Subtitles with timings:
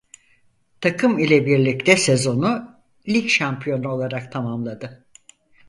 [0.81, 2.75] Takım ile birlikte sezonu
[3.07, 5.05] lig şampiyonu olarak tamamladı.